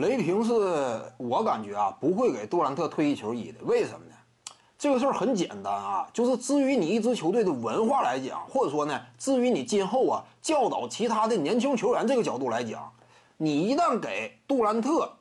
[0.00, 0.52] 雷霆是
[1.18, 3.62] 我感觉啊，不会给杜兰特退役球衣的。
[3.64, 4.14] 为什么呢？
[4.78, 12.90] 这个事儿很简单啊，就是至于你一支球队的文化来讲，或者说呢，至于你今后啊教导其他的年轻球员这个角度来讲，
[13.36, 15.12] 你一旦给杜兰特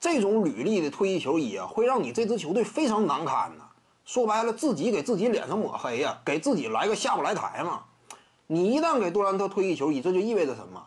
[0.00, 3.66] 这种履历的退役球衣啊，会让你这支球队非常难堪呐。
[4.04, 7.84] 说白了，自己给自己脸上抹黑呀，给自己来个下不来台嘛。
[8.48, 10.84] 你一旦给杜兰特退役球衣，这就意味着什么？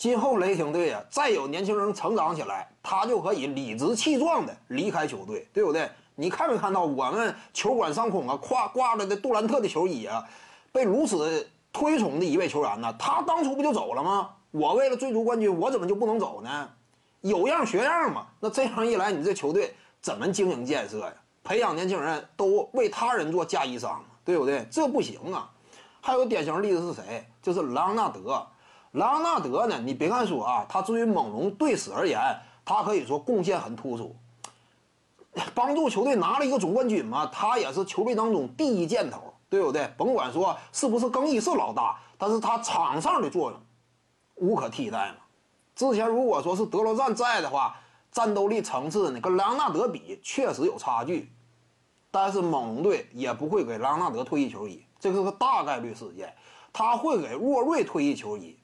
[0.00, 5.90] 今后雷霆队啊，再有年轻人成长起来，他就可以理直气壮的离开球队，对不对？
[6.14, 10.26] 你看没看到我们球馆上空啊挂挂着的杜兰特的球衣啊，
[10.72, 12.90] 被如此推崇的一位球员呢？
[12.98, 14.30] 他当初不就走了吗？
[14.52, 16.70] 我为了追逐冠军，我怎么就不能走呢？
[17.20, 18.26] 有样学样嘛。
[18.40, 21.12] 那这样一来，你这球队怎么经营建设呀？
[21.44, 24.66] 培养年轻人都为他人做嫁衣裳，对不对？
[24.70, 25.50] 这不行啊。
[26.00, 27.26] 还有典型例子是谁？
[27.42, 28.46] 就是莱昂纳德。
[28.92, 29.80] 莱昂纳德呢？
[29.80, 32.20] 你别看说啊，他作为猛龙队史而言，
[32.64, 34.16] 他可以说贡献很突出，
[35.54, 37.24] 帮助球队拿了一个总冠军嘛。
[37.26, 39.88] 他也是球队当中第一箭头，对不对？
[39.96, 43.60] 甭管说是不是更衣室老大，但是他场上的作用
[44.34, 45.18] 无可替代嘛。
[45.76, 47.76] 之前如果说是德罗赞在的话，
[48.10, 51.30] 战斗力层次呢跟莱昂纳德比确实有差距，
[52.10, 56.34] 但是猛龙队也不会给莱昂纳德退役球衣，这是个大概率事件。
[56.72, 58.56] 他会给沃瑞退役球衣。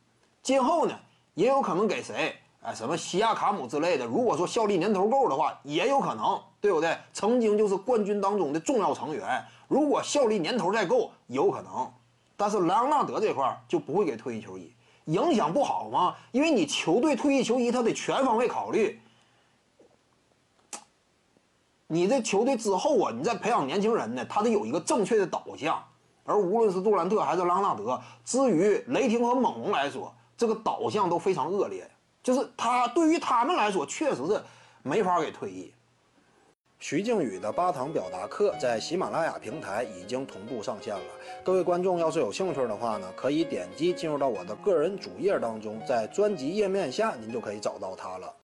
[0.46, 0.96] 今后呢，
[1.34, 2.32] 也有可能给谁？
[2.62, 4.06] 哎，什么西亚卡姆之类的。
[4.06, 6.96] 如果说效力年头够的话，也有可能，对不对？
[7.12, 9.44] 曾经就是冠军当中的重要成员。
[9.66, 11.92] 如果效力年头再够，有可能。
[12.36, 14.72] 但是莱昂纳德这块就不会给退役球衣，
[15.06, 16.14] 影响不好吗？
[16.30, 19.00] 因为你球队退役球衣，他得全方位考虑。
[21.88, 25.82] 你这球队之后啊，你再培养年轻人呢，他得有一个正确的导向。
[26.22, 31.88] 而无论是杜兰特还是莱昂纳德，至于雷霆和猛龙来说，这个导向都非常恶劣，
[32.22, 34.40] 就是他对于他们来说，确实是
[34.82, 35.72] 没法给退役。
[36.78, 41.02] 徐静宇的八堂表达课在喜马拉雅平台已经同步上线了，
[41.42, 48.30] 各位观众要是有兴趣的话呢，可以点击进入到我的个人主页当中，在专辑页面下您就可以找到它了。